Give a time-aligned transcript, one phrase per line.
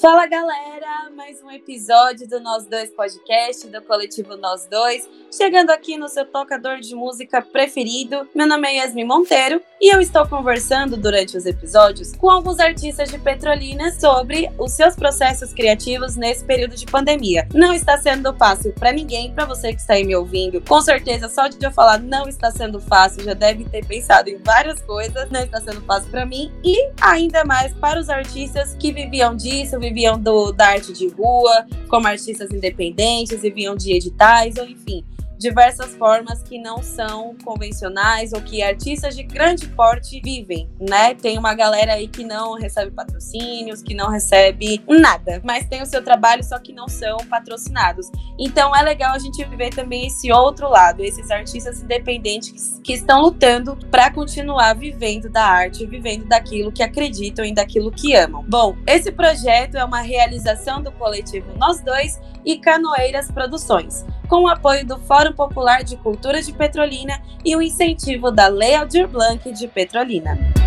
[0.00, 0.67] Fala galera,
[1.16, 6.24] mais um episódio do Nós Dois Podcast, do coletivo Nós Dois, chegando aqui no seu
[6.24, 8.28] tocador de música preferido.
[8.32, 13.10] Meu nome é Yasmin Monteiro e eu estou conversando durante os episódios com alguns artistas
[13.10, 17.48] de Petrolina sobre os seus processos criativos nesse período de pandemia.
[17.52, 20.60] Não está sendo fácil para ninguém, para você que está aí me ouvindo.
[20.60, 24.38] Com certeza, só de eu falar não está sendo fácil, já deve ter pensado em
[24.38, 25.28] várias coisas.
[25.28, 29.80] Não está sendo fácil para mim e ainda mais para os artistas que viviam disso,
[29.80, 35.04] viviam do, da arte de rua, como artistas independentes, viviam de editais, ou enfim,
[35.38, 41.14] diversas formas que não são convencionais ou que artistas de grande porte vivem, né?
[41.14, 45.86] Tem uma galera aí que não recebe patrocínios, que não recebe nada, mas tem o
[45.86, 48.10] seu trabalho, só que não são patrocinados.
[48.38, 53.22] Então é legal a gente ver também esse outro lado, esses artistas independentes que estão
[53.22, 58.44] lutando para continuar vivendo da arte, vivendo daquilo que acreditam e daquilo que amam.
[58.48, 64.48] Bom, esse projeto é uma realização do coletivo Nós Dois e Canoeiras Produções com o
[64.48, 69.50] apoio do Fórum Popular de Cultura de Petrolina e o incentivo da Lei Aldir Blanc
[69.50, 70.57] de Petrolina.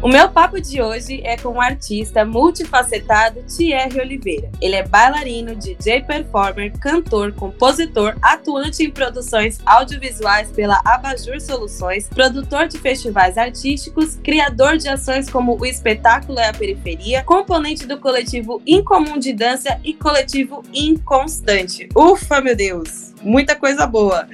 [0.00, 4.48] O meu papo de hoje é com o artista multifacetado Thierry Oliveira.
[4.60, 12.68] Ele é bailarino, DJ performer, cantor, compositor, atuante em produções audiovisuais pela Abajur Soluções, produtor
[12.68, 18.62] de festivais artísticos, criador de ações como o Espetáculo é a Periferia, componente do coletivo
[18.64, 21.88] Incomum de Dança e coletivo Inconstante.
[21.96, 23.12] Ufa, meu Deus!
[23.20, 24.28] Muita coisa boa!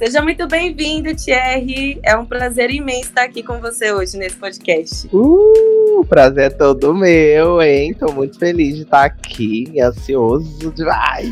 [0.00, 2.00] Seja muito bem-vindo, Thierry.
[2.02, 5.06] É um prazer imenso estar aqui com você hoje nesse podcast.
[5.12, 7.92] Uh, o prazer é todo meu, hein?
[7.92, 11.28] Tô muito feliz de estar aqui, ansioso demais.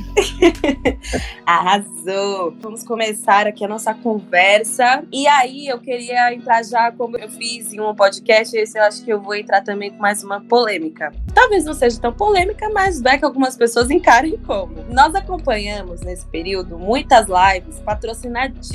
[1.47, 2.55] Arrasou!
[2.61, 5.03] Vamos começar aqui a nossa conversa.
[5.11, 9.03] E aí, eu queria entrar já, como eu fiz em um podcast, esse eu acho
[9.03, 11.11] que eu vou entrar também com mais uma polêmica.
[11.49, 14.85] Talvez não seja tão polêmica, mas vai que algumas pessoas encarem como.
[14.91, 18.69] Nós acompanhamos nesse período muitas lives patrocinadas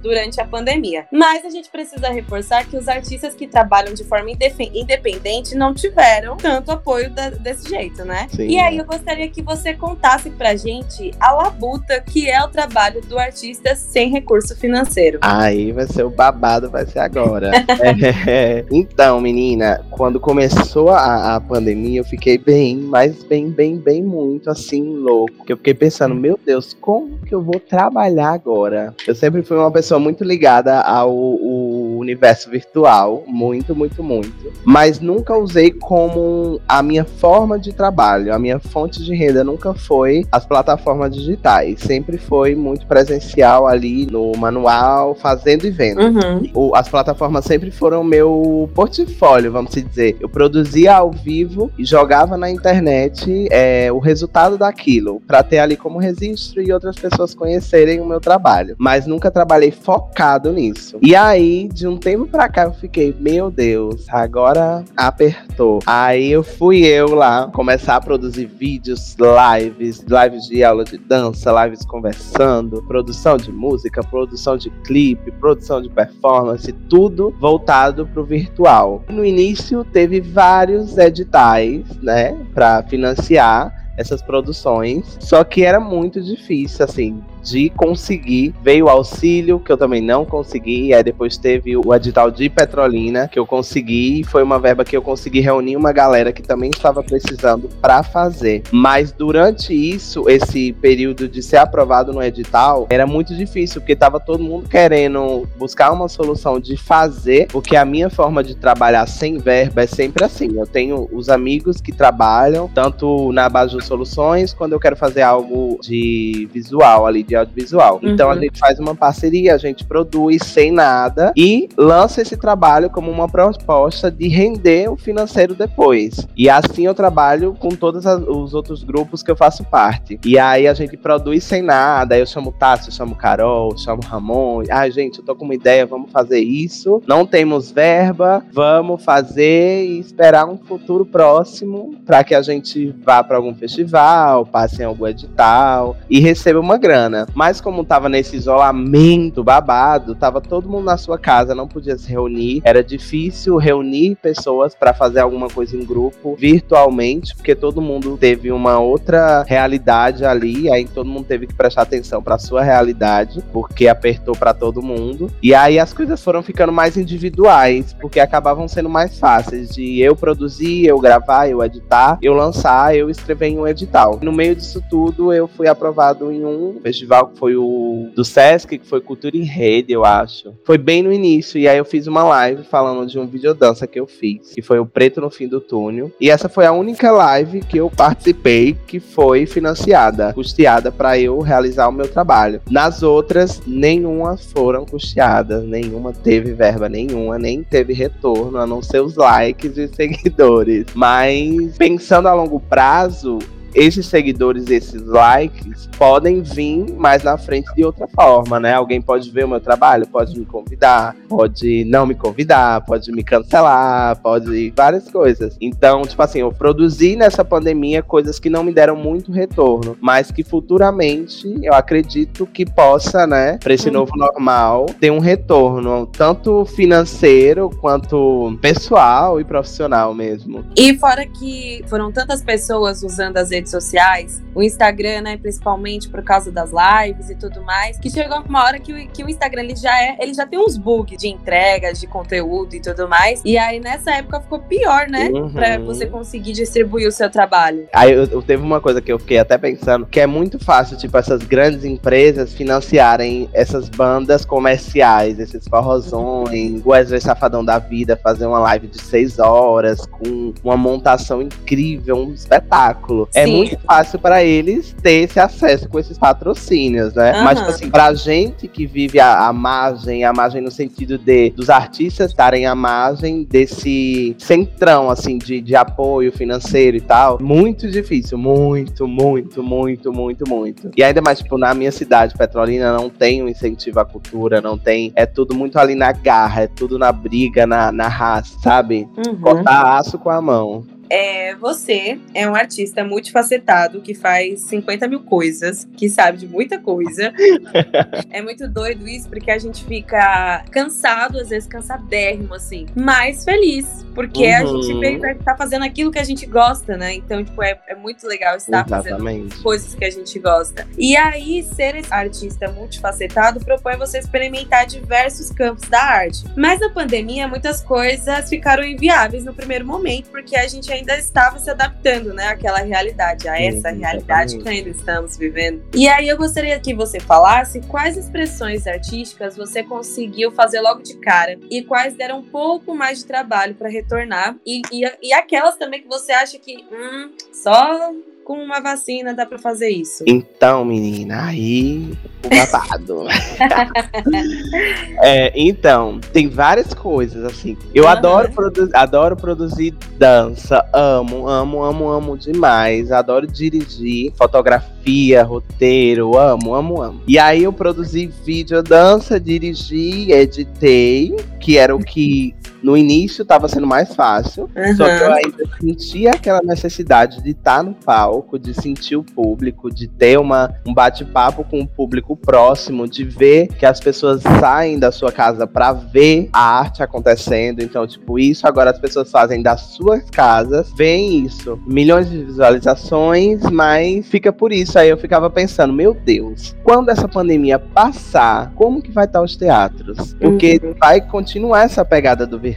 [0.00, 1.08] durante a pandemia.
[1.10, 6.36] Mas a gente precisa reforçar que os artistas que trabalham de forma independente não tiveram
[6.36, 8.28] tanto apoio da, desse jeito, né?
[8.30, 12.46] Sim, e aí eu gostaria que você contasse pra gente a labuta que é o
[12.46, 15.18] trabalho do artista sem recurso financeiro.
[15.22, 17.50] Aí vai ser o babado, vai ser agora.
[18.28, 24.02] é, então, menina, quando começou a, a pandemia, eu fiquei bem, mas bem, bem, bem
[24.02, 25.44] muito assim, louco.
[25.44, 28.94] Que eu fiquei pensando, meu Deus, como que eu vou trabalhar agora?
[29.06, 34.52] Eu sempre fui uma pessoa muito ligada ao, ao universo virtual, muito, muito, muito.
[34.64, 39.72] Mas nunca usei como a minha forma de trabalho, a minha fonte de renda nunca
[39.74, 41.80] foi as plataformas digitais.
[41.80, 46.00] Sempre foi muito presencial ali no manual, fazendo e vendo.
[46.00, 46.74] Uhum.
[46.74, 50.16] As plataformas sempre foram meu portfólio, vamos dizer.
[50.20, 55.76] Eu produzia ao vivo e jogava na internet é, o resultado daquilo, para ter ali
[55.76, 58.74] como registro e outras pessoas conhecerem o meu trabalho.
[58.78, 60.96] Mas mas nunca trabalhei focado nisso.
[61.02, 65.80] E aí, de um tempo pra cá, eu fiquei, meu Deus, agora apertou.
[65.86, 71.52] Aí eu fui eu lá começar a produzir vídeos, lives, lives de aula de dança,
[71.64, 79.02] lives conversando, produção de música, produção de clipe, produção de performance, tudo voltado pro virtual.
[79.08, 86.84] No início teve vários editais, né, para financiar essas produções, só que era muito difícil,
[86.84, 88.52] assim, de conseguir.
[88.62, 90.92] Veio o auxílio, que eu também não consegui.
[90.92, 94.20] Aí depois teve o edital de Petrolina, que eu consegui.
[94.20, 98.02] E foi uma verba que eu consegui reunir uma galera que também estava precisando para
[98.02, 98.62] fazer.
[98.72, 104.18] Mas durante isso, esse período de ser aprovado no edital, era muito difícil, porque tava
[104.18, 109.38] todo mundo querendo buscar uma solução de fazer, porque a minha forma de trabalhar sem
[109.38, 110.58] verba é sempre assim.
[110.58, 115.22] Eu tenho os amigos que trabalham, tanto na base de soluções, quando eu quero fazer
[115.22, 118.00] algo de visual ali, de audiovisual.
[118.02, 118.10] Uhum.
[118.10, 122.90] Então a gente faz uma parceria, a gente produz sem nada e lança esse trabalho
[122.90, 126.26] como uma proposta de render o financeiro depois.
[126.36, 130.18] E assim eu trabalho com todos os outros grupos que eu faço parte.
[130.24, 133.78] E aí a gente produz sem nada, aí eu chamo Tássio, eu chamo Carol, eu
[133.78, 134.62] chamo Ramon.
[134.70, 137.02] Ah, gente, eu tô com uma ideia, vamos fazer isso.
[137.06, 143.22] Não temos verba, vamos fazer e esperar um futuro próximo para que a gente vá
[143.22, 147.25] para algum festival, passe em algum edital e receba uma grana.
[147.34, 152.08] Mas como tava nesse isolamento babado, tava todo mundo na sua casa, não podia se
[152.08, 152.62] reunir.
[152.64, 158.50] Era difícil reunir pessoas para fazer alguma coisa em grupo virtualmente, porque todo mundo teve
[158.50, 163.88] uma outra realidade ali, aí todo mundo teve que prestar atenção para sua realidade, porque
[163.88, 165.30] apertou para todo mundo.
[165.42, 170.14] E aí as coisas foram ficando mais individuais, porque acabavam sendo mais fáceis de eu
[170.14, 174.18] produzir, eu gravar, eu editar, eu lançar, eu escrever em um edital.
[174.22, 178.78] No meio disso tudo, eu fui aprovado em um festival que foi o do Sesc,
[178.78, 180.54] que foi Cultura em Rede, eu acho.
[180.64, 183.98] Foi bem no início, e aí eu fiz uma live falando de um videodança que
[183.98, 186.10] eu fiz, que foi o Preto no Fim do Túnel.
[186.20, 191.40] E essa foi a única live que eu participei que foi financiada, custeada para eu
[191.40, 192.60] realizar o meu trabalho.
[192.70, 199.00] Nas outras, nenhuma foram custeadas, nenhuma teve verba nenhuma, nem teve retorno, a não ser
[199.00, 200.86] os likes e seguidores.
[200.94, 203.38] Mas pensando a longo prazo,
[203.76, 208.72] esses seguidores, esses likes, podem vir mais na frente de outra forma, né?
[208.72, 213.22] Alguém pode ver o meu trabalho, pode me convidar, pode não me convidar, pode me
[213.22, 215.56] cancelar, pode várias coisas.
[215.60, 220.30] Então, tipo assim, eu produzi nessa pandemia coisas que não me deram muito retorno, mas
[220.30, 226.64] que futuramente eu acredito que possa, né, para esse novo normal, ter um retorno, tanto
[226.64, 230.64] financeiro quanto pessoal e profissional mesmo.
[230.74, 236.08] E fora que foram tantas pessoas usando as redes redes sociais, o Instagram, né, principalmente
[236.08, 239.28] por causa das lives e tudo mais, que chegou uma hora que o, que o
[239.28, 243.08] Instagram ele já é, ele já tem uns bugs de entregas, de conteúdo e tudo
[243.08, 243.42] mais.
[243.44, 245.52] E aí nessa época ficou pior, né, uhum.
[245.52, 247.88] para você conseguir distribuir o seu trabalho.
[247.92, 250.96] Aí eu, eu, teve uma coisa que eu fiquei até pensando, que é muito fácil,
[250.96, 258.18] tipo, essas grandes empresas financiarem essas bandas comerciais, esses forrozões, o Wesley Safadão da vida
[258.22, 263.28] fazer uma live de seis horas com uma montação incrível, um espetáculo.
[263.34, 263.55] É Sim.
[263.55, 267.36] É muito fácil para eles ter esse acesso com esses patrocínios, né?
[267.36, 267.44] Uhum.
[267.44, 271.50] Mas, tipo assim, pra gente que vive a, a margem, a margem no sentido de
[271.50, 277.90] dos artistas estarem à margem desse centrão, assim, de, de apoio financeiro e tal, muito
[277.90, 278.38] difícil.
[278.38, 280.90] Muito, muito, muito, muito, muito.
[280.96, 284.76] E ainda mais, tipo, na minha cidade, Petrolina, não tem um incentivo à cultura, não
[284.76, 285.12] tem.
[285.14, 289.08] É tudo muito ali na garra, é tudo na briga, na, na raça, sabe?
[289.16, 289.36] Uhum.
[289.36, 290.84] Cortar aço com a mão.
[291.08, 296.78] É, você é um artista multifacetado que faz 50 mil coisas, que sabe de muita
[296.78, 297.32] coisa.
[298.30, 304.04] é muito doido isso, porque a gente fica cansado, às vezes cansadérrimo, assim, mas feliz,
[304.14, 304.54] porque uhum.
[304.54, 307.14] a gente veio pra estar tá fazendo aquilo que a gente gosta, né?
[307.14, 309.48] Então, tipo, é, é muito legal estar Exatamente.
[309.48, 310.86] fazendo coisas que a gente gosta.
[310.96, 316.44] E aí, ser esse artista multifacetado propõe você experimentar diversos campos da arte.
[316.56, 321.58] Mas na pandemia, muitas coisas ficaram inviáveis no primeiro momento, porque a gente ainda estava
[321.58, 325.82] se adaptando, né, àquela realidade, a essa Sim, realidade que ainda estamos vivendo.
[325.94, 331.16] E aí eu gostaria que você falasse quais expressões artísticas você conseguiu fazer logo de
[331.18, 335.76] cara e quais deram um pouco mais de trabalho para retornar e, e, e aquelas
[335.76, 338.12] também que você acha que hum, só
[338.46, 340.22] com uma vacina dá para fazer isso.
[340.24, 343.24] Então, menina, aí o babado.
[345.20, 347.76] é, então, tem várias coisas assim.
[347.92, 348.10] Eu uhum.
[348.10, 353.10] adoro, produ adoro produzir dança, amo, amo, amo, amo demais.
[353.10, 357.22] Adoro dirigir, fotografia, roteiro, amo, amo, amo.
[357.26, 362.54] E aí eu produzi vídeo, dança, dirigi, editei, que era o que
[362.86, 364.96] no início estava sendo mais fácil, uhum.
[364.96, 369.24] só que eu ainda sentia aquela necessidade de estar tá no palco, de sentir o
[369.24, 374.40] público, de ter uma, um bate-papo com o público próximo, de ver que as pessoas
[374.60, 377.82] saem da sua casa para ver a arte acontecendo.
[377.82, 383.62] Então, tipo, isso agora as pessoas fazem das suas casas, veem isso, milhões de visualizações,
[383.64, 384.96] mas fica por isso.
[384.96, 389.56] Aí eu ficava pensando, meu Deus, quando essa pandemia passar, como que vai estar os
[389.56, 390.34] teatros?
[390.34, 390.94] Porque uhum.
[391.00, 392.75] vai continuar essa pegada do virtual.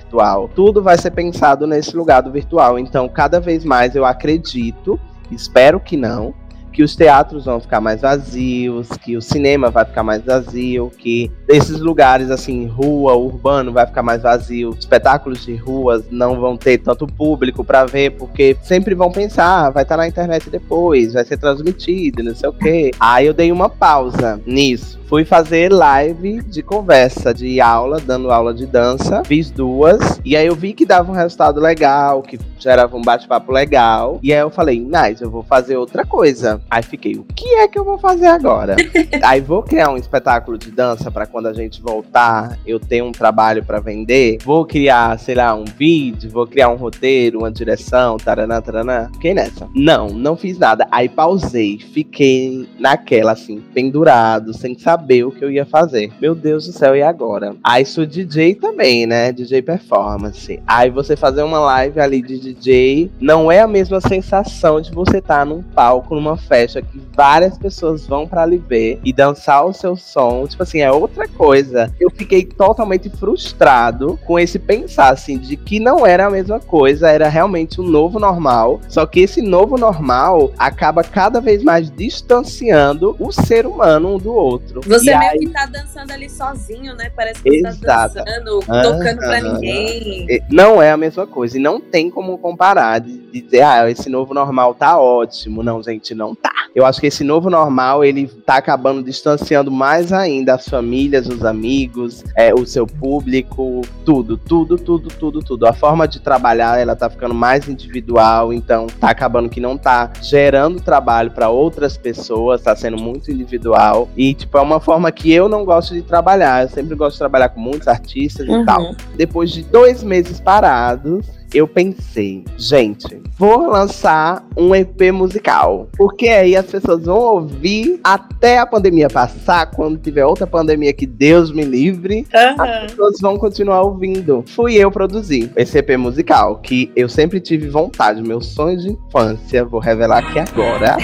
[0.56, 2.78] Tudo vai ser pensado nesse lugar do virtual.
[2.80, 5.00] Então, cada vez mais eu acredito,
[5.32, 6.34] espero que não,
[6.72, 11.32] que os teatros vão ficar mais vazios, que o cinema vai ficar mais vazio, que
[11.48, 16.78] esses lugares assim, rua, urbano, vai ficar mais vazio, espetáculos de ruas não vão ter
[16.78, 21.14] tanto público para ver, porque sempre vão pensar, ah, vai estar tá na internet depois,
[21.14, 22.92] vai ser transmitido, não sei o quê.
[23.00, 28.54] Aí eu dei uma pausa nisso fui fazer live de conversa, de aula, dando aula
[28.54, 29.24] de dança.
[29.26, 30.22] Fiz duas.
[30.24, 34.20] E aí eu vi que dava um resultado legal, que gerava um bate-papo legal.
[34.22, 36.62] E aí eu falei, nice, eu vou fazer outra coisa.
[36.70, 38.76] Aí fiquei, o que é que eu vou fazer agora?
[39.24, 43.12] aí vou criar um espetáculo de dança para quando a gente voltar, eu tenho um
[43.12, 48.18] trabalho para vender, vou criar, sei lá, um vídeo, vou criar um roteiro, uma direção,
[48.18, 49.10] taranã, taranã.
[49.14, 49.68] Fiquei nessa.
[49.74, 50.88] Não, não fiz nada.
[50.92, 56.12] Aí pausei, fiquei naquela, assim, pendurado, sem saber o que eu ia fazer.
[56.22, 57.56] Meu Deus do céu, e agora?
[57.64, 59.32] Aí sou DJ também, né?
[59.32, 60.62] DJ performance.
[60.68, 65.18] Aí você fazer uma live ali de DJ não é a mesma sensação de você
[65.18, 69.66] estar tá num palco, numa festa que várias pessoas vão para ali ver e dançar
[69.66, 70.46] o seu som.
[70.48, 71.94] Tipo assim, é outra coisa.
[72.00, 77.10] Eu fiquei totalmente frustrado com esse pensar, assim, de que não era a mesma coisa,
[77.10, 78.80] era realmente um novo normal.
[78.88, 84.34] Só que esse novo normal acaba cada vez mais distanciando o ser humano um do
[84.34, 84.82] outro.
[84.90, 85.40] Você e meio aí...
[85.40, 87.10] que tá dançando ali sozinho, né?
[87.16, 90.28] Parece que você tá dançando, tocando pra ninguém.
[90.50, 91.58] Não é a mesma coisa.
[91.58, 95.64] E não tem como comparar de, de dizer, ah, esse novo normal tá ótimo.
[95.64, 96.52] Não, gente, não tá.
[96.76, 101.44] Eu acho que esse novo normal, ele tá acabando distanciando mais ainda as famílias, os
[101.44, 105.68] amigos, é, o seu público, tudo, tudo, tudo, tudo, tudo.
[105.68, 110.12] A forma de trabalhar, ela tá ficando mais individual, então tá acabando que não tá
[110.22, 114.08] gerando trabalho para outras pessoas, tá sendo muito individual.
[114.16, 116.64] E, tipo, é uma forma que eu não gosto de trabalhar.
[116.64, 118.62] Eu sempre gosto de trabalhar com muitos artistas uhum.
[118.62, 118.96] e tal.
[119.16, 125.88] Depois de dois meses parados, eu pensei, gente, vou lançar um EP musical.
[125.98, 131.06] Porque aí as pessoas vão ouvir até a pandemia passar, quando tiver outra pandemia que
[131.06, 132.62] Deus me livre, uhum.
[132.62, 134.44] as pessoas vão continuar ouvindo.
[134.48, 139.66] Fui eu produzir esse EP musical, que eu sempre tive vontade, meu sonho de infância,
[139.66, 140.98] vou revelar aqui agora.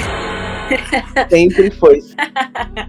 [1.30, 2.02] Sempre foi.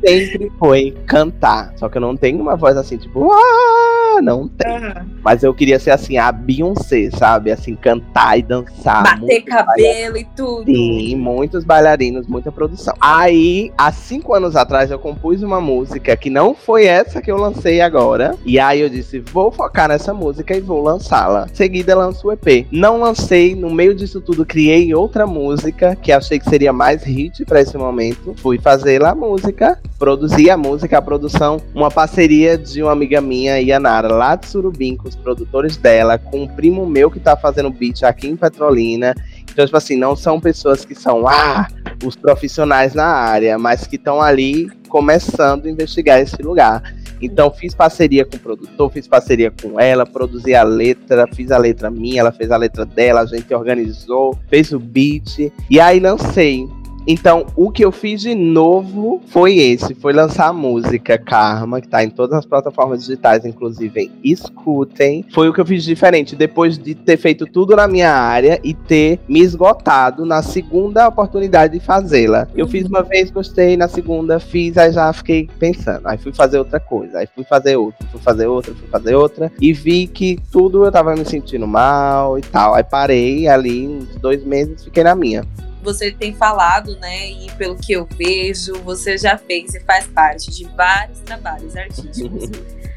[0.04, 1.72] Sempre foi cantar.
[1.76, 4.70] Só que eu não tenho uma voz assim, tipo, ah, não tem.
[4.70, 5.06] Uhum.
[5.22, 7.50] Mas eu queria ser assim, a Beyoncé, sabe?
[7.50, 9.20] Assim, cantar e dançar.
[9.20, 10.64] Bater cabelo e tudo.
[10.66, 12.94] Sim, muitos bailarinos, muita produção.
[13.00, 17.36] Aí, há cinco anos atrás, eu compus uma música que não foi essa que eu
[17.36, 18.36] lancei agora.
[18.44, 21.46] E aí eu disse, vou focar nessa música e vou lançá-la.
[21.52, 22.66] Seguida, lanço o EP.
[22.70, 27.44] Não lancei, no meio disso tudo, criei outra música que achei que seria mais hit
[27.44, 28.34] para esse momento.
[28.36, 33.20] Fui fazer lá a música, produzi a música, a produção, uma parceria de uma amiga
[33.20, 37.36] minha, Yanara, lá de Surubim, com os produtores dela, com um primo meu que tá
[37.36, 39.14] fazendo beat aqui em Petrolina.
[39.50, 41.66] Então, tipo assim, não são pessoas que são, ah,
[42.04, 46.82] os profissionais na área, mas que estão ali começando a investigar esse lugar.
[47.20, 51.58] Então fiz parceria com o produtor, fiz parceria com ela, produzi a letra, fiz a
[51.58, 55.98] letra minha, ela fez a letra dela, a gente organizou, fez o beat e aí
[55.98, 56.68] lancei.
[57.06, 61.86] Então, o que eu fiz de novo foi esse, foi lançar a música Karma, que
[61.86, 65.24] tá em todas as plataformas digitais, inclusive escutem.
[65.32, 68.74] Foi o que eu fiz diferente, depois de ter feito tudo na minha área e
[68.74, 72.48] ter me esgotado na segunda oportunidade de fazê-la.
[72.56, 76.08] Eu fiz uma vez, gostei, na segunda fiz, aí já fiquei pensando.
[76.08, 79.52] Aí fui fazer outra coisa, aí fui fazer outra, fui fazer outra, fui fazer outra,
[79.60, 82.74] e vi que tudo eu tava me sentindo mal e tal.
[82.74, 85.44] Aí parei ali uns dois meses, fiquei na minha
[85.86, 87.30] você tem falado, né?
[87.30, 92.50] E pelo que eu vejo, você já fez e faz parte de vários trabalhos artísticos.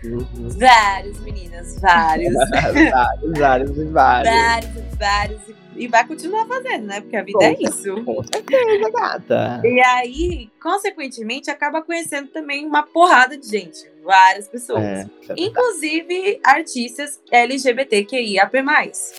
[0.03, 0.49] Uhum.
[0.57, 2.33] Vários, meninas, vários.
[2.49, 4.33] vários, vários e vários.
[4.33, 6.99] Vários, vários e vai continuar fazendo, né?
[6.99, 8.03] Porque a vida com é isso.
[8.03, 9.61] Com certeza, gata.
[9.63, 14.81] E aí, consequentemente, acaba conhecendo também uma porrada de gente várias pessoas.
[14.81, 18.57] É, é inclusive artistas LGBTQIAP+.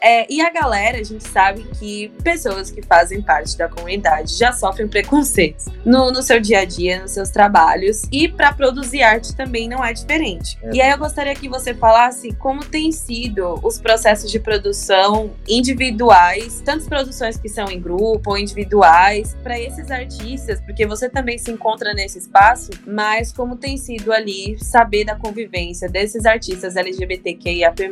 [0.02, 4.52] É, e a galera, a gente sabe que pessoas que fazem parte da comunidade já
[4.52, 8.02] sofrem preconceitos no, no seu dia a dia, nos seus trabalhos.
[8.10, 10.58] E para produzir arte também não é diferente.
[10.60, 10.70] É.
[10.74, 16.60] E aí eu gostaria que você falasse como tem sido os processos de produção individuais,
[16.64, 21.52] tantas produções que são em grupo ou individuais, para esses artistas, porque você também se
[21.52, 27.90] encontra nesse espaço, mas como tem sido ali saber da convivência desses artistas LGBTQIAP+,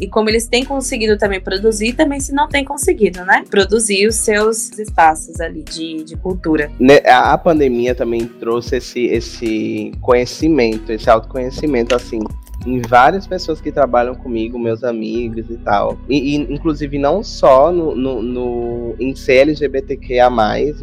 [0.00, 3.44] e como eles têm conseguido também produzir, também se não têm conseguido, né?
[3.50, 6.70] Produzir os seus espaços ali de, de cultura.
[7.06, 12.20] A pandemia também trouxe esse, esse conhecimento, esse autoconhecimento, assim,
[12.66, 15.98] em várias pessoas que trabalham comigo, meus amigos e tal.
[16.08, 20.80] E, e inclusive não só no, no, no, em ser LGBTQIA, mas,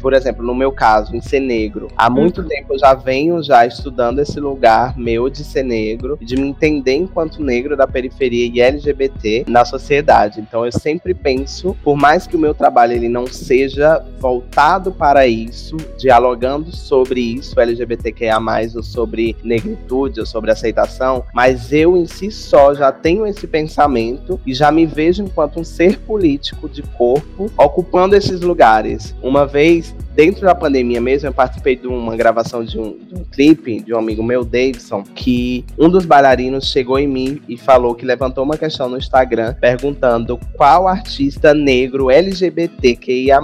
[0.00, 1.88] por exemplo, no meu caso, em ser negro.
[1.96, 2.48] Há muito uhum.
[2.48, 6.94] tempo eu já venho já estudando esse lugar meu de ser negro, de me entender
[6.94, 10.40] enquanto negro da periferia e LGBT na sociedade.
[10.40, 15.26] Então eu sempre penso, por mais que o meu trabalho ele não seja voltado para
[15.26, 18.38] isso, dialogando sobre isso, LGBTQIA,
[18.74, 21.01] ou sobre negritude, ou sobre aceitação
[21.32, 25.64] mas eu em si só já tenho esse pensamento e já me vejo enquanto um
[25.64, 29.14] ser político de corpo ocupando esses lugares.
[29.22, 33.24] Uma vez dentro da pandemia mesmo, eu participei de uma gravação de um, de um,
[33.24, 37.94] clipe de um amigo meu, Davidson, que um dos bailarinos chegou em mim e falou
[37.94, 43.40] que levantou uma questão no Instagram perguntando qual artista negro LGBTQIA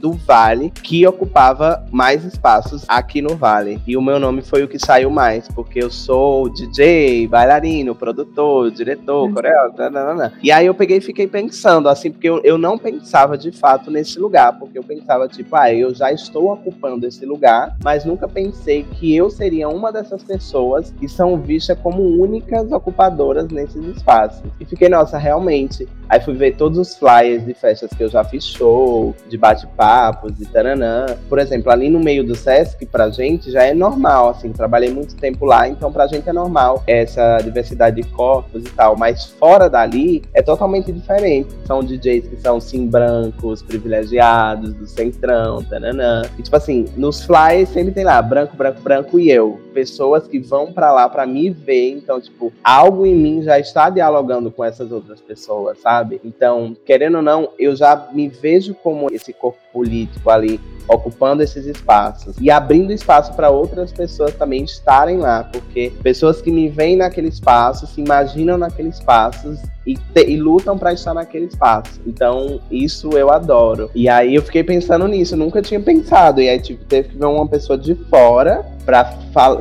[0.00, 3.80] do Vale que ocupava mais espaços aqui no Vale.
[3.86, 6.83] E o meu nome foi o que saiu mais, porque eu sou DJ,
[7.28, 9.34] bailarino, produtor, diretor, uhum.
[9.34, 10.36] coreógrafo.
[10.42, 13.90] E aí eu peguei e fiquei pensando, assim, porque eu, eu não pensava de fato
[13.90, 18.28] nesse lugar, porque eu pensava, tipo, ah, eu já estou ocupando esse lugar, mas nunca
[18.28, 24.42] pensei que eu seria uma dessas pessoas que são vistas como únicas ocupadoras nesses espaços.
[24.60, 25.88] E fiquei, nossa, realmente.
[26.08, 30.36] Aí fui ver todos os flyers de festas que eu já fiz show, de bate-papos,
[30.36, 31.06] de taranã.
[31.28, 35.16] Por exemplo, ali no meio do Sesc, pra gente já é normal, assim, trabalhei muito
[35.16, 38.96] tempo lá, então pra gente é normal essa diversidade de corpos e tal.
[38.96, 41.48] Mas fora dali é totalmente diferente.
[41.66, 46.22] São DJs que são sim brancos, privilegiados, do centrão, taranã.
[46.38, 49.60] E tipo assim, nos flyers sempre tem lá branco, branco, branco e eu.
[49.72, 51.90] Pessoas que vão para lá para me ver.
[51.90, 56.20] Então, tipo, algo em mim já está dialogando com essas outras pessoas, sabe?
[56.24, 61.64] Então, querendo ou não, eu já me vejo como esse corpo político ali ocupando esses
[61.66, 66.96] espaços e abrindo espaço para outras pessoas também estarem lá, porque pessoas que me veem
[66.96, 72.00] naquele espaço se imaginam naquele espaço e, te, e lutam para estar naquele espaço.
[72.06, 73.90] Então, isso eu adoro.
[73.94, 76.40] E aí eu fiquei pensando nisso, nunca tinha pensado.
[76.40, 79.16] E aí, tipo, teve que ver uma pessoa de fora para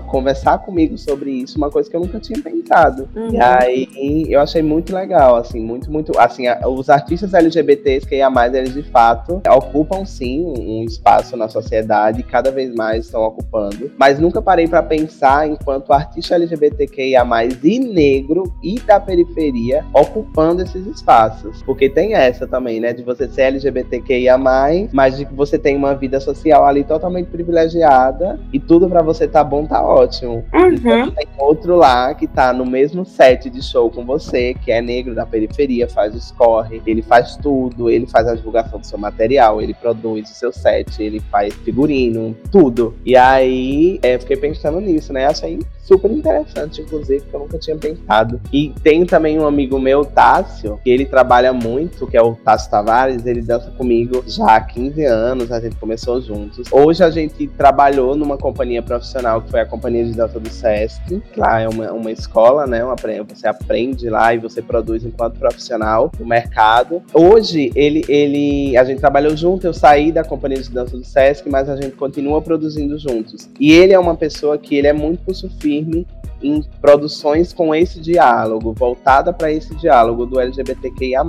[0.08, 3.08] conversar comigo sobre isso, uma coisa que eu nunca tinha pensado.
[3.16, 3.34] Uhum.
[3.34, 6.18] E aí eu achei muito legal, assim, muito, muito.
[6.24, 12.24] Assim, os artistas LGBTs que mais, eles de fato ocupam sim um espaço na sociedade
[12.24, 13.92] cada vez mais estão ocupando.
[13.98, 17.24] Mas nunca parei para pensar enquanto artista LGBTQIA,
[17.64, 21.64] e negro e da periferia ocupando esses espaços.
[21.64, 22.94] Porque tem essa também, né?
[22.94, 28.40] De você ser LGBTQIA, mas de que você tem uma vida social ali totalmente privilegiada
[28.52, 30.44] e tudo para você você tá bom, tá ótimo.
[30.54, 30.74] Uhum.
[30.74, 34.82] Então, tem outro lá que tá no mesmo set de show com você, que é
[34.82, 38.98] negro da periferia, faz os corre, ele faz tudo, ele faz a divulgação do seu
[38.98, 42.96] material, ele produz o seu set, ele faz figurino, tudo.
[43.06, 45.26] E aí, é, fiquei pensando nisso, né?
[45.26, 48.40] Achei super interessante, inclusive, que eu nunca tinha pensado.
[48.52, 52.72] E tem também um amigo meu, Tássio, que ele trabalha muito, que é o Tássio
[52.72, 56.68] Tavares, ele dança comigo já há 15 anos, a gente começou juntos.
[56.72, 61.22] Hoje a gente trabalhou numa companhia profissional, que foi a Companhia de Dança do Sesc.
[61.36, 62.84] Lá é uma, uma escola, né?
[62.84, 62.96] Uma,
[63.28, 67.02] você aprende lá e você produz enquanto profissional no mercado.
[67.14, 71.50] Hoje, ele, ele, a gente trabalhou junto, eu saí da Companhia de Dança do Sesc,
[71.50, 73.50] mas a gente continua produzindo juntos.
[73.60, 76.06] E ele é uma pessoa que ele é muito pulso firme.
[76.44, 81.24] Em produções com esse diálogo, voltada para esse diálogo do LGBTQIA+.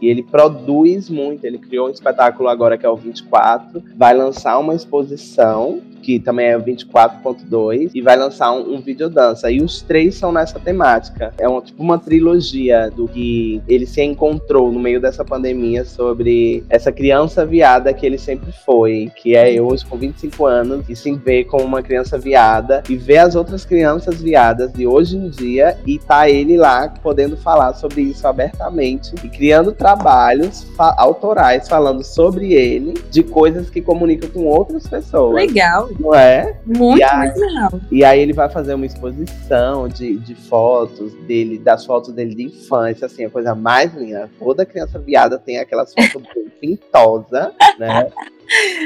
[0.00, 4.58] E ele produz muito, ele criou um espetáculo agora que é o 24, vai lançar
[4.58, 9.50] uma exposição que também é o 24.2, e vai lançar um, um vídeo dança.
[9.50, 11.32] E os três são nessa temática.
[11.38, 16.64] É uma, tipo uma trilogia do que ele se encontrou no meio dessa pandemia sobre
[16.68, 20.96] essa criança viada que ele sempre foi, que é eu hoje com 25 anos, e
[20.96, 25.28] se vê como uma criança viada, e vê as outras crianças viadas de hoje em
[25.28, 31.68] dia e tá ele lá podendo falar sobre isso abertamente e criando trabalhos fa autorais
[31.68, 35.34] falando sobre ele, de coisas que comunicam com outras pessoas.
[35.34, 35.88] Legal.
[35.98, 36.56] Não é?
[36.64, 37.80] Muito, aí, muito legal.
[37.90, 42.44] E aí ele vai fazer uma exposição de, de fotos dele, das fotos dele de
[42.44, 44.30] infância, assim, a coisa mais linda.
[44.38, 46.22] Toda criança viada tem aquelas fotos
[46.60, 48.10] pintosa, né?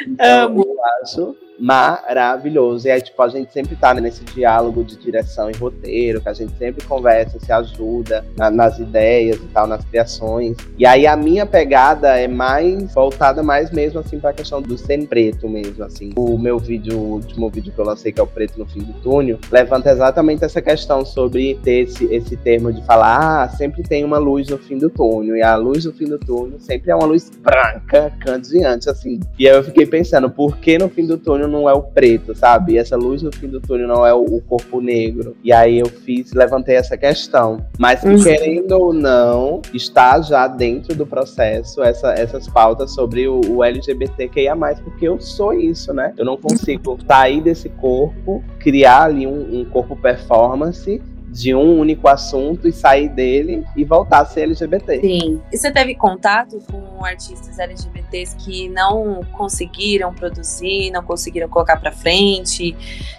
[0.06, 0.62] Então, Amo.
[0.62, 2.86] eu acho maravilhoso.
[2.86, 6.32] E aí, tipo, a gente sempre tá nesse diálogo de direção e roteiro, que a
[6.32, 10.56] gente sempre conversa, se ajuda na, nas ideias e tal, nas criações.
[10.78, 15.06] E aí a minha pegada é mais voltada mais mesmo assim pra questão do ser
[15.06, 16.12] preto mesmo, assim.
[16.16, 18.80] O meu vídeo, o último vídeo que eu lancei, que é o Preto no Fim
[18.80, 23.82] do Túnel, levanta exatamente essa questão sobre ter esse, esse termo de falar, ah, sempre
[23.82, 25.36] tem uma luz no fim do túnel.
[25.36, 29.20] E a luz no fim do túnel sempre é uma luz branca, candiante, assim.
[29.38, 31.82] E aí eu fiquei pensando, por que no fim do túnel túnel não é o
[31.82, 32.74] preto, sabe?
[32.74, 35.36] E essa luz no fim do túnel não é o, o corpo negro.
[35.42, 37.64] E aí eu fiz, levantei essa questão.
[37.78, 38.22] Mas que, uhum.
[38.22, 44.56] querendo ou não, está já dentro do processo essa, essas pautas sobre o, o LGBTQIA,
[44.82, 46.12] porque eu sou isso, né?
[46.16, 51.00] Eu não consigo sair desse corpo, criar ali um, um corpo performance
[51.36, 55.00] de um único assunto e sair dele e voltar a ser LGBT.
[55.02, 55.40] Sim.
[55.52, 61.92] E você teve contato com artistas LGBTs que não conseguiram produzir, não conseguiram colocar para
[61.92, 62.74] frente,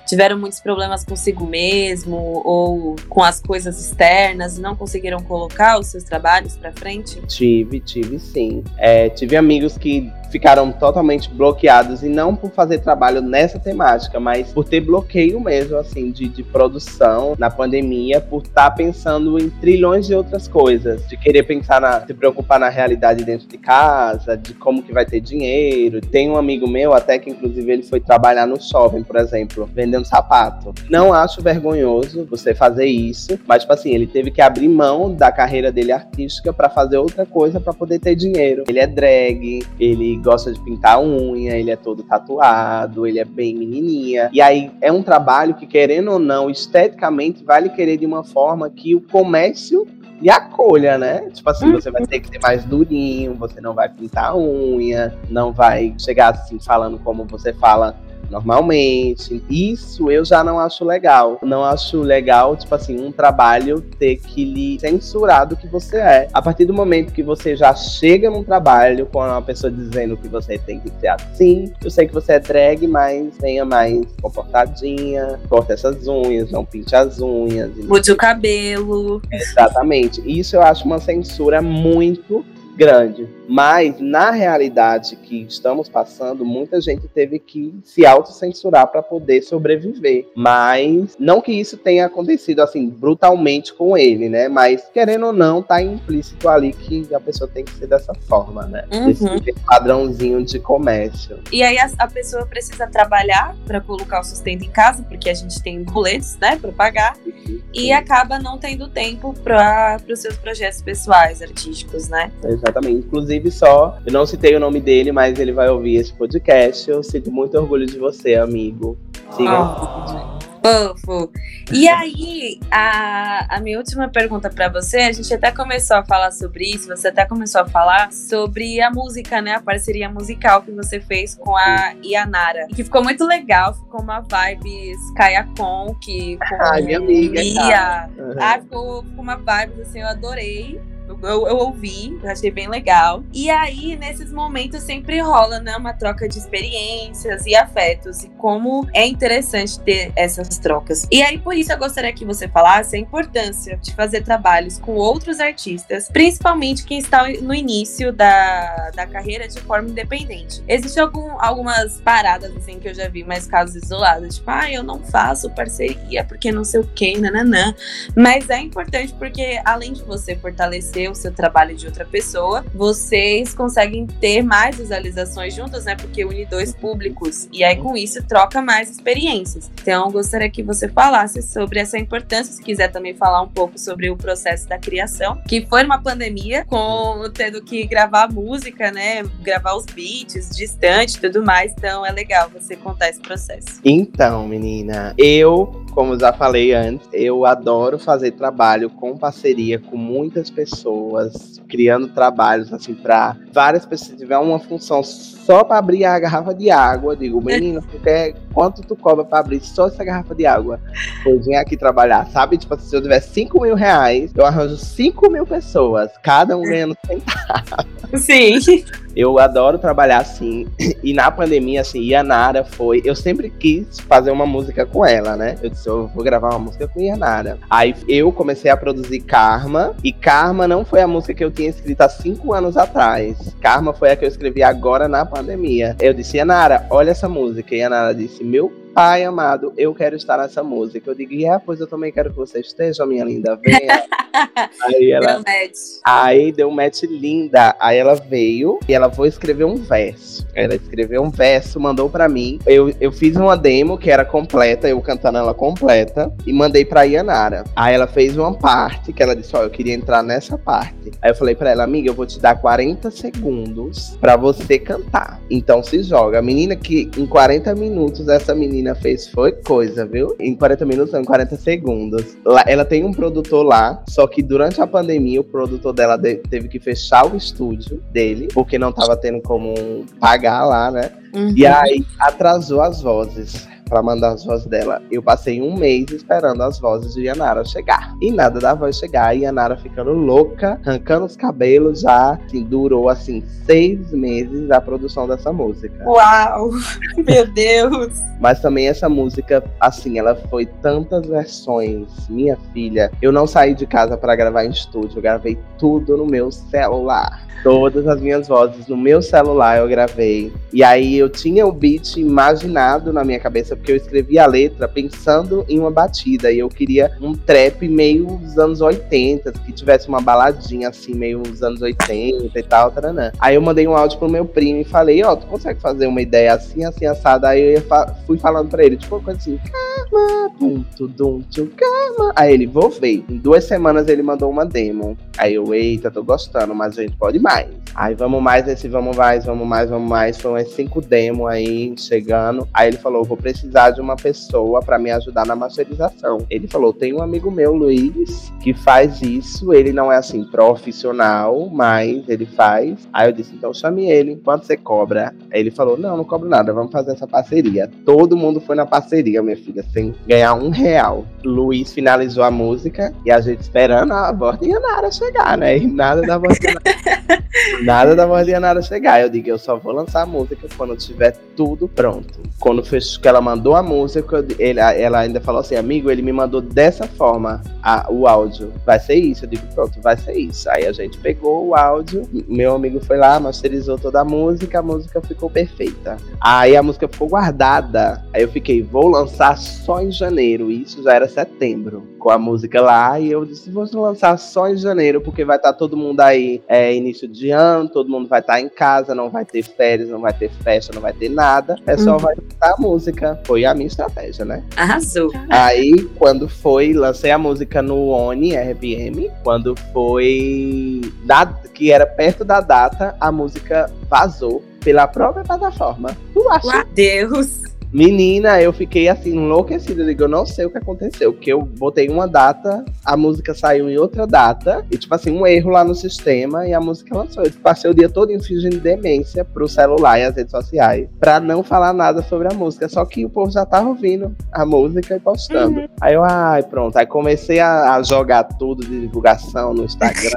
[0.08, 6.04] tiveram muitos problemas consigo mesmo ou com as coisas externas, não conseguiram colocar os seus
[6.04, 7.22] trabalhos para frente?
[7.28, 8.64] Tive, tive sim.
[8.80, 14.52] É, tive amigos que ficaram totalmente bloqueados e não por fazer trabalho nessa temática, mas
[14.52, 19.50] por ter bloqueio mesmo, assim, de, de produção na pandemia, por estar tá pensando em
[19.50, 24.38] trilhões de outras coisas, de querer pensar na, se preocupar na realidade dentro de casa,
[24.38, 26.02] de como que vai ter dinheiro.
[26.02, 30.06] Tem um amigo meu, até que inclusive ele foi trabalhar no shopping, por exemplo, vendendo
[30.06, 30.74] sapato.
[30.90, 35.32] Não acho vergonhoso você fazer isso, mas tipo assim, ele teve que abrir mão da
[35.32, 38.64] carreira dele artística para fazer outra coisa para poder ter dinheiro.
[38.68, 43.56] Ele é drag, ele gosta de pintar unha, ele é todo tatuado, ele é bem
[43.56, 44.30] menininha.
[44.32, 48.24] E aí é um trabalho que, querendo ou não, esteticamente vai lhe querer de uma
[48.24, 49.88] forma que o comércio
[50.22, 51.30] lhe acolha, né?
[51.30, 55.52] Tipo assim, você vai ter que ser mais durinho, você não vai pintar unha, não
[55.52, 57.96] vai chegar assim falando como você fala
[58.30, 59.44] normalmente.
[59.50, 61.40] Isso eu já não acho legal.
[61.42, 66.28] Não acho legal, tipo assim, um trabalho ter que lhe censurar do que você é.
[66.34, 70.28] A partir do momento que você já chega num trabalho com uma pessoa dizendo que
[70.28, 75.40] você tem que ser assim, eu sei que você é drag, mas venha mais comportadinha,
[75.50, 77.72] corta essas unhas, não pinte as unhas.
[77.86, 79.22] Mude o cabelo.
[79.32, 80.22] Exatamente.
[80.26, 82.46] Isso eu acho uma censura muito
[82.78, 83.28] grande.
[83.50, 90.28] Mas, na realidade que estamos passando, muita gente teve que se autocensurar para poder sobreviver.
[90.36, 94.48] Mas, não que isso tenha acontecido assim, brutalmente com ele, né?
[94.48, 98.68] Mas, querendo ou não, tá implícito ali que a pessoa tem que ser dessa forma,
[98.68, 98.86] né?
[98.94, 99.10] Uhum.
[99.10, 101.40] Esse padrãozinho de comércio.
[101.52, 105.34] E aí, a, a pessoa precisa trabalhar para colocar o sustento em casa, porque a
[105.34, 107.62] gente tem boletos, né, para pagar, uhum.
[107.74, 112.32] e acaba não tendo tempo para os seus projetos pessoais, artísticos, né?
[112.44, 112.67] Exatamente.
[112.70, 113.98] Inclusive, inclusive, só.
[114.06, 116.90] Eu não citei o nome dele, mas ele vai ouvir esse podcast.
[116.90, 118.98] Eu sinto muito orgulho de você, amigo.
[119.36, 119.60] Siga.
[119.62, 120.48] Oh.
[120.68, 121.32] Fofo.
[121.72, 126.32] E aí, a, a minha última pergunta para você, a gente até começou a falar
[126.32, 129.56] sobre isso, você até começou a falar sobre a música, né?
[129.56, 132.68] A parceria musical que você fez com a Yanara.
[132.76, 137.42] Que ficou muito legal, ficou uma vibe Skayacon, que com Ai, minha amiga.
[137.42, 138.10] Ia.
[138.18, 138.36] Uhum.
[138.38, 140.82] Ah, ficou, ficou uma vibe assim, eu adorei.
[141.08, 143.24] Eu, eu, ouvi, eu achei bem legal.
[143.34, 145.76] E aí, nesses momentos, sempre rola, né?
[145.78, 148.24] Uma troca de experiências e afetos.
[148.24, 151.08] E como é interessante ter essas trocas.
[151.10, 154.96] E aí, por isso, eu gostaria que você falasse a importância de fazer trabalhos com
[154.96, 160.62] outros artistas, principalmente quem está no início da, da carreira de forma independente.
[160.68, 164.36] Existem algum, algumas paradas, assim, que eu já vi, mais casos isolados.
[164.36, 167.74] Tipo, ah, eu não faço parceria porque não sei o que, nananã.
[168.16, 173.54] Mas é importante porque, além de você fortalecer o seu trabalho de outra pessoa, vocês
[173.54, 175.96] conseguem ter mais visualizações juntos, né?
[175.96, 177.48] Porque une dois públicos.
[177.52, 179.70] E aí, com isso, troca mais experiências.
[179.82, 184.10] Então, gostaria que você falasse sobre essa importância, se quiser também falar um pouco sobre
[184.10, 189.24] o processo da criação, que foi uma pandemia, com tendo que gravar música, né?
[189.42, 191.74] Gravar os beats distante tudo mais.
[191.74, 193.82] Então, é legal você contar esse processo.
[193.84, 200.48] Então, menina, eu, como já falei antes, eu adoro fazer trabalho com parceria com muitas
[200.48, 204.12] pessoas criando trabalhos assim para várias pessoas.
[204.12, 208.36] Se tiver uma função só para abrir a garrafa de água, digo, menino, tu quer,
[208.54, 210.80] quanto tu cobra para abrir só essa garrafa de água?
[211.24, 212.60] Pois vem aqui trabalhar, sabe?
[212.60, 216.96] Tipo, se eu tiver 5 mil reais, eu arranjo 5 mil pessoas, cada um ganhando
[217.08, 218.22] centavos.
[218.22, 218.60] Sim.
[219.18, 220.68] Eu adoro trabalhar assim.
[221.04, 223.02] E na pandemia, assim, Yanara foi.
[223.06, 225.56] Eu sempre quis fazer uma música com ela, né?
[225.62, 227.60] Eu disse, eu vou gravar uma música com Yanara.
[227.70, 229.96] Aí eu comecei a produzir Karma.
[230.04, 233.56] E Karma não foi a música que eu tinha escrito há cinco anos atrás.
[233.62, 235.96] Karma foi a que eu escrevi agora na pandemia.
[236.02, 237.74] Eu disse, Yanara, olha essa música.
[237.74, 241.12] E Yanara disse, meu pai amado, eu quero estar nessa música.
[241.12, 244.04] Eu digo, e é, pois eu também quero que você esteja, minha linda, venha.
[244.82, 245.78] aí ela, deu match.
[246.04, 247.76] Aí deu um match linda.
[247.80, 250.48] Aí ela veio e ela foi escrever um verso.
[250.56, 252.58] Ela escreveu um verso, mandou para mim.
[252.66, 257.04] Eu, eu fiz uma demo que era completa, eu cantando ela completa, e mandei pra
[257.04, 257.66] Yanara.
[257.76, 261.12] Aí ela fez uma parte que ela disse: Ó, oh, eu queria entrar nessa parte.
[261.22, 265.40] Aí eu falei pra ela, amiga, eu vou te dar 40 segundos para você cantar.
[265.50, 266.40] Então se joga.
[266.40, 270.36] A menina que em 40 minutos essa menina menina fez foi coisa, viu?
[270.40, 272.38] Em 40 minutos, não, em 40 segundos.
[272.66, 276.80] ela tem um produtor lá, só que durante a pandemia, o produtor dela teve que
[276.80, 281.12] fechar o estúdio dele, porque não tava tendo como pagar lá, né?
[281.34, 281.54] Uhum.
[281.56, 285.02] E aí atrasou as vozes para mandar as vozes dela.
[285.12, 288.16] Eu passei um mês esperando as vozes de Yanara chegar.
[288.22, 292.34] E nada da voz chegar, e Yanara ficando louca, arrancando os cabelos já.
[292.34, 296.04] Assim, durou assim seis meses a produção dessa música.
[296.06, 296.72] Uau!
[297.18, 298.14] Meu Deus!
[298.40, 302.28] Mas também essa música, assim, ela foi tantas versões.
[302.30, 306.26] Minha filha, eu não saí de casa para gravar em estúdio, eu gravei tudo no
[306.26, 307.46] meu celular.
[307.64, 310.54] Todas as minhas vozes no meu celular eu gravei.
[310.72, 314.88] E aí eu tinha o beat imaginado na minha cabeça, porque eu escrevi a letra
[314.88, 316.52] pensando em uma batida.
[316.52, 321.40] E eu queria um trap meio dos anos 80, que tivesse uma baladinha assim, meio
[321.40, 323.32] dos anos 80 e tal, taranã.
[323.40, 326.08] Aí eu mandei um áudio pro meu primo e falei, ó, oh, tu consegue fazer
[326.08, 327.50] uma ideia assim, assim, assada?
[327.50, 327.84] Aí eu
[328.26, 331.42] fui falando pra ele, tipo, uma coisa assim, calma, pum, tudum,
[331.76, 332.34] calma.
[332.36, 333.24] Aí ele, vou ver.
[333.30, 335.18] Em duas semanas ele mandou uma demo.
[335.38, 337.68] Aí eu, eita, tô gostando, mas a gente pode mais.
[337.96, 340.38] Aí vamos mais nesse vamos mais, vamos mais, vamos mais.
[340.38, 342.68] Foram as cinco demos aí chegando.
[342.74, 346.40] Aí ele falou: vou precisar de uma pessoa para me ajudar na masterização.
[346.50, 349.74] Ele falou: tem um amigo meu, Luiz, que faz isso.
[349.74, 353.08] Ele não é assim profissional, mas ele faz.
[353.12, 354.38] Aí eu disse: então chame ele.
[354.44, 355.34] Quanto você cobra?
[355.52, 357.90] Aí ele falou: não, não cobro nada, vamos fazer essa parceria.
[358.06, 361.26] Todo mundo foi na parceria, minha filha, sem ganhar um real.
[361.44, 365.78] Luiz finalizou a música e a gente esperando a voz de Yanara chegar, né?
[365.78, 367.08] E nada da Yanara.
[367.84, 369.22] nada da chegar.
[369.22, 372.40] Eu digo, eu só vou lançar a música quando tiver tudo pronto.
[372.60, 376.32] Quando fez, que ela mandou a música, ele, ela ainda falou assim, amigo, ele me
[376.32, 378.74] mandou dessa forma a, o áudio.
[378.86, 379.46] Vai ser isso?
[379.46, 380.70] Eu digo, pronto, vai ser isso.
[380.70, 384.84] Aí a gente pegou o áudio, meu amigo foi lá, masterizou toda a música, a
[384.84, 386.18] música ficou perfeita.
[386.40, 388.24] Aí a música ficou guardada.
[388.34, 390.70] Aí eu fiquei, vou lançar só em janeiro.
[390.72, 392.04] E isso já era setembro.
[392.30, 393.20] A música lá.
[393.20, 396.62] E eu disse, vou lançar só em janeiro, porque vai estar tá todo mundo aí
[396.68, 400.10] é, início de ano, todo mundo vai estar tá em casa, não vai ter férias,
[400.10, 401.76] não vai ter festa, não vai ter nada.
[401.80, 402.24] O pessoal uhum.
[402.24, 403.40] vai escutar a música.
[403.46, 404.64] Foi a minha estratégia, né?
[404.76, 405.32] Arrasou.
[405.50, 409.32] Aí, quando foi, lancei a música no ONI RPM.
[409.44, 411.02] Quando foi.
[411.24, 416.16] Da, que era perto da data, a música vazou pela própria plataforma.
[416.34, 416.86] Tu acha?
[416.94, 417.67] Deus!
[417.92, 420.02] Menina, eu fiquei assim, enlouquecida.
[420.02, 421.34] Eu digo, eu não sei o que aconteceu.
[421.34, 424.86] Porque eu botei uma data, a música saiu em outra data.
[424.92, 427.44] E, tipo assim, um erro lá no sistema e a música lançou.
[427.44, 431.08] Eu passei o dia todo fingindo demência pro celular e as redes sociais.
[431.20, 432.90] Pra não falar nada sobre a música.
[432.90, 435.80] Só que o povo já tava ouvindo a música e postando.
[435.80, 435.88] Uhum.
[436.02, 436.98] Aí eu, ai, pronto.
[436.98, 440.32] Aí comecei a, a, jogar tudo de divulgação no Instagram,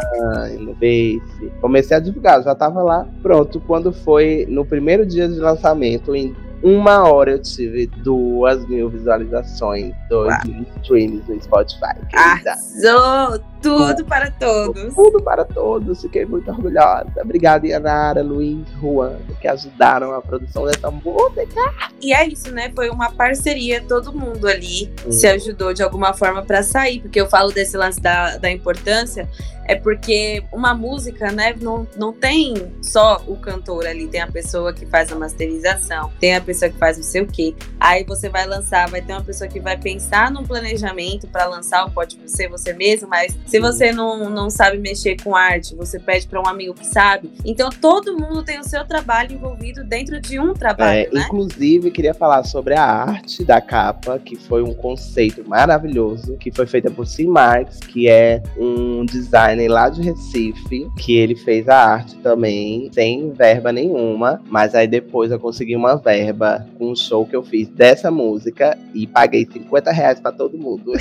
[0.60, 1.20] no Face.
[1.60, 3.06] Comecei a divulgar, já tava lá.
[3.22, 3.60] Pronto.
[3.66, 9.94] Quando foi no primeiro dia de lançamento, em uma hora eu tive duas mil visualizações,
[10.08, 10.46] dois Uau.
[10.46, 11.96] mil streams no Spotify.
[12.14, 13.40] Arrasou!
[13.62, 14.94] Tudo para todos.
[14.94, 16.00] Tudo para todos.
[16.00, 17.10] Fiquei muito orgulhosa.
[17.22, 21.74] Obrigada, Yanara, Luiz, Juan, que ajudaram a produção dessa música.
[22.00, 22.72] E é isso, né?
[22.74, 25.12] Foi uma parceria, todo mundo ali hum.
[25.12, 27.00] se ajudou de alguma forma para sair.
[27.00, 29.28] Porque eu falo desse lance da, da importância,
[29.70, 34.72] é porque uma música, né, não, não tem só o cantor ali, tem a pessoa
[34.72, 37.54] que faz a masterização, tem a pessoa que faz não sei o quê.
[37.78, 41.88] Aí você vai lançar, vai ter uma pessoa que vai pensar no planejamento para lançar,
[41.90, 46.28] pode ser você mesmo, mas se você não, não sabe mexer com arte, você pede
[46.28, 47.32] para um amigo que sabe.
[47.44, 51.00] Então todo mundo tem o seu trabalho envolvido dentro de um trabalho.
[51.00, 51.24] É, né?
[51.26, 56.64] Inclusive, queria falar sobre a arte da capa, que foi um conceito maravilhoso, que foi
[56.64, 61.76] feita por Sim Marx, que é um designer lá de Recife, que ele fez a
[61.76, 64.40] arte também, sem verba nenhuma.
[64.46, 68.78] Mas aí depois eu consegui uma verba com um show que eu fiz dessa música
[68.94, 70.92] e paguei 50 reais pra todo mundo.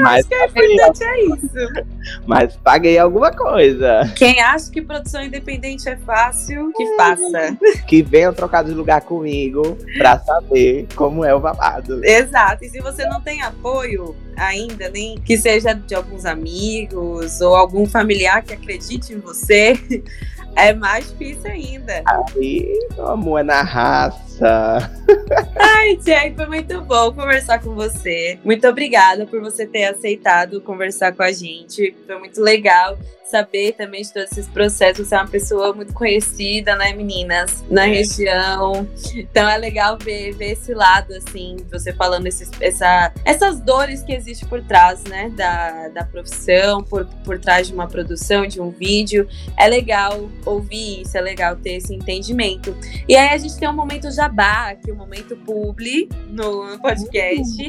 [0.00, 1.48] Mas acho que é importante é isso.
[2.26, 4.12] Mas paguei alguma coisa.
[4.14, 6.96] Quem acha que produção independente é fácil, que é.
[6.96, 7.58] faça.
[7.86, 12.04] Que venha trocar de lugar comigo pra saber como é o babado.
[12.04, 12.64] Exato.
[12.64, 17.86] E se você não tem apoio ainda, nem que seja de alguns amigos ou algum
[17.86, 19.74] familiar que acredite em você,
[20.56, 22.02] é mais difícil ainda.
[22.06, 24.90] Aí, amor, é na raça.
[25.58, 28.38] Ai, Jack, foi muito bom conversar com você.
[28.44, 31.94] Muito obrigada por você ter aceitado conversar com a gente.
[32.06, 32.98] Foi muito legal
[33.30, 35.08] saber também de todos esses processos.
[35.08, 37.90] Você é uma pessoa muito conhecida, né, meninas, na é.
[37.90, 38.88] região.
[39.14, 44.12] Então é legal ver, ver esse lado, assim, você falando esses, essa, essas dores que
[44.12, 48.70] existem por trás, né, da, da profissão, por, por trás de uma produção, de um
[48.70, 49.28] vídeo.
[49.56, 52.76] É legal ouvir isso, é legal ter esse entendimento.
[53.08, 57.66] E aí a gente tem um momento jabá aqui, o um momento publi no podcast.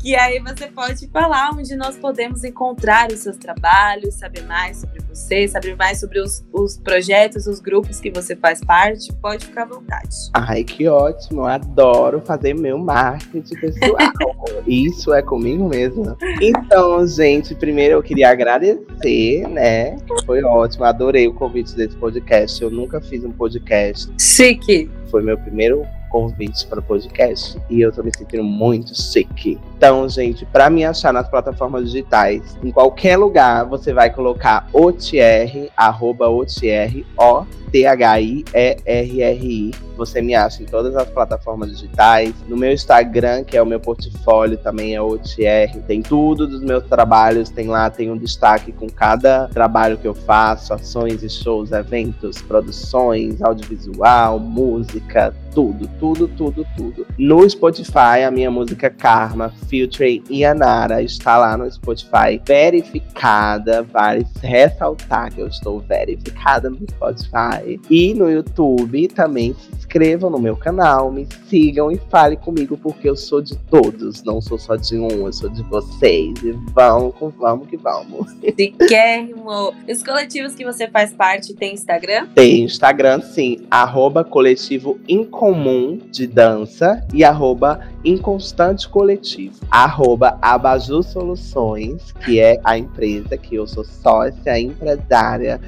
[0.00, 5.00] Que aí você pode falar onde nós podemos encontrar os seus trabalhos, saber mais sobre
[5.08, 9.12] você, saber mais sobre os, os projetos, os grupos que você faz parte.
[9.14, 10.08] Pode ficar à vontade.
[10.34, 11.42] Ai, que ótimo!
[11.42, 13.96] Eu adoro fazer meu marketing pessoal.
[14.66, 16.16] Isso é comigo mesmo.
[16.40, 19.96] Então, gente, primeiro eu queria agradecer, né?
[20.24, 22.62] Foi ótimo, adorei o convite desse podcast.
[22.62, 24.10] Eu nunca fiz um podcast.
[24.20, 24.90] Chique!
[25.10, 29.58] Foi meu primeiro convite para podcast e eu tô me sentindo muito chique.
[29.76, 35.70] Então, gente, para me achar nas plataformas digitais, em qualquer lugar, você vai colocar OTR,
[35.76, 39.87] arroba OTR, O T-H-I-E-R-R-I.
[39.98, 42.32] Você me acha em todas as plataformas digitais.
[42.46, 45.82] No meu Instagram, que é o meu portfólio, também é OTR.
[45.86, 47.50] Tem tudo dos meus trabalhos.
[47.50, 52.40] Tem lá, tem um destaque com cada trabalho que eu faço: ações e shows, eventos,
[52.40, 57.06] produções, audiovisual, música, tudo, tudo, tudo, tudo.
[57.18, 63.82] No Spotify, a minha música Karma, Filtre e Anara está lá no Spotify, verificada.
[63.82, 67.80] Vale ressaltar que eu estou verificada no Spotify.
[67.90, 69.08] E no YouTube.
[69.08, 73.56] Também se inscrevam no meu canal, me sigam e fale comigo, porque eu sou de
[73.56, 76.34] todos, não sou só de um, eu sou de vocês.
[76.42, 78.30] E vamos, vamos que vamos.
[78.54, 79.72] Siquérrimo.
[79.88, 82.28] Os coletivos que você faz parte tem Instagram?
[82.34, 83.66] Tem Instagram, sim.
[83.70, 89.58] Arroba coletivo incomum de dança e arroba inconstante coletivo.
[89.70, 95.58] Arroba Abaju Soluções, que é a empresa que eu sou sócia, empresária,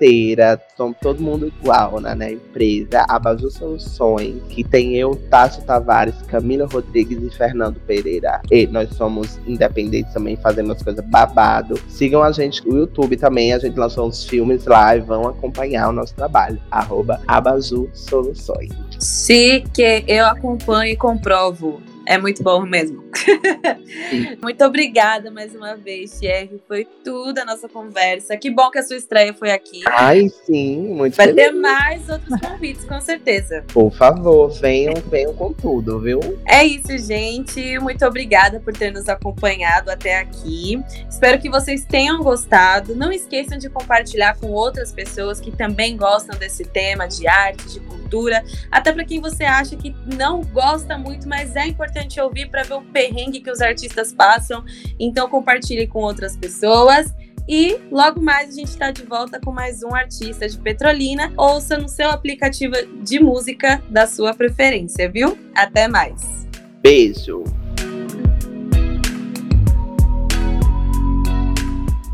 [0.00, 3.04] parceira, somos todo mundo igual né, na empresa.
[3.08, 8.40] Abaju Soluções, que tem eu, Tássio Tavares, Camila Rodrigues e Fernando Pereira.
[8.50, 11.78] E nós somos independentes também, fazemos coisas babado.
[11.88, 15.90] Sigam a gente no YouTube também, a gente lançou uns filmes lá e vão acompanhar
[15.90, 16.58] o nosso trabalho.
[16.70, 18.70] Arroba Abaju Soluções.
[18.98, 21.80] Se que eu acompanho e comprovo.
[22.06, 23.04] É muito bom mesmo.
[24.42, 26.60] muito obrigada mais uma vez, Thierry.
[26.66, 28.36] Foi tudo a nossa conversa.
[28.36, 29.82] Que bom que a sua estreia foi aqui.
[29.86, 31.44] Ai, sim, muito Vai feliz.
[31.44, 33.64] ter mais outros convites, com certeza.
[33.72, 36.20] Por favor, venham, venham com tudo, viu?
[36.46, 37.78] É isso, gente.
[37.78, 40.82] Muito obrigada por ter nos acompanhado até aqui.
[41.08, 42.94] Espero que vocês tenham gostado.
[42.94, 47.80] Não esqueçam de compartilhar com outras pessoas que também gostam desse tema de arte, de
[47.80, 48.42] cultura.
[48.70, 52.74] Até para quem você acha que não gosta muito, mas é importante ouvir para ver
[52.74, 54.64] o perrengue que os artistas passam.
[54.98, 57.14] Então compartilhe com outras pessoas.
[57.48, 61.32] E logo mais a gente está de volta com mais um artista de Petrolina.
[61.36, 65.36] Ouça no seu aplicativo de música da sua preferência, viu?
[65.54, 66.46] Até mais.
[66.82, 67.44] Beijo.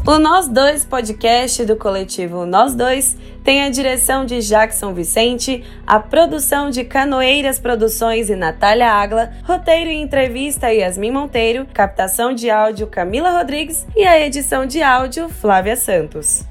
[0.08, 5.98] O Nós Dois podcast do coletivo Nós Dois tem a direção de Jackson Vicente, a
[5.98, 12.86] produção de Canoeiras Produções e Natália Agla, roteiro e entrevista Yasmin Monteiro, captação de áudio
[12.86, 16.46] Camila Rodrigues e a edição de áudio Flávia Santos.